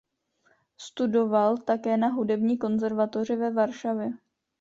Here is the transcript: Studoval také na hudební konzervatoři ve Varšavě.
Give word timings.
Studoval 0.77 1.57
také 1.57 1.97
na 1.97 2.07
hudební 2.07 2.57
konzervatoři 2.57 3.35
ve 3.35 3.51
Varšavě. 3.51 4.11